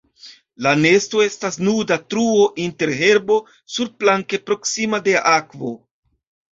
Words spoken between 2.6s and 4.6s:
inter herbo surplanke